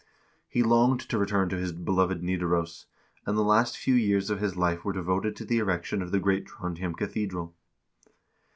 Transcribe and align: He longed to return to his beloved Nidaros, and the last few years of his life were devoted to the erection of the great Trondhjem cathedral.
He 0.49 0.63
longed 0.63 1.01
to 1.09 1.17
return 1.19 1.47
to 1.49 1.57
his 1.59 1.71
beloved 1.71 2.23
Nidaros, 2.23 2.87
and 3.27 3.37
the 3.37 3.43
last 3.43 3.77
few 3.77 3.93
years 3.93 4.31
of 4.31 4.39
his 4.39 4.57
life 4.57 4.83
were 4.83 4.93
devoted 4.93 5.35
to 5.35 5.45
the 5.45 5.59
erection 5.59 6.01
of 6.01 6.09
the 6.09 6.19
great 6.19 6.47
Trondhjem 6.47 6.95
cathedral. 6.95 7.53